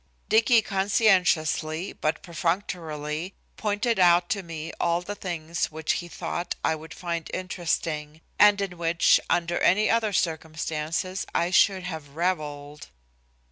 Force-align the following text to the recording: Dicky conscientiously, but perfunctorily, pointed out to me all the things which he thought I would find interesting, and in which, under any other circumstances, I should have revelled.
Dicky 0.29 0.63
conscientiously, 0.63 1.93
but 1.93 2.23
perfunctorily, 2.23 3.35
pointed 3.55 3.99
out 3.99 4.29
to 4.29 4.41
me 4.41 4.73
all 4.79 5.01
the 5.01 5.13
things 5.13 5.65
which 5.67 5.93
he 6.01 6.07
thought 6.07 6.55
I 6.63 6.73
would 6.73 6.91
find 6.95 7.29
interesting, 7.35 8.21
and 8.39 8.59
in 8.61 8.79
which, 8.79 9.19
under 9.29 9.59
any 9.59 9.91
other 9.91 10.11
circumstances, 10.11 11.27
I 11.35 11.51
should 11.51 11.83
have 11.83 12.15
revelled. 12.15 12.87